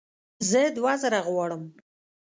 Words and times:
زه 0.49 0.61
دوه 0.75 0.93
زره 1.01 1.19
غواړم 1.27 1.63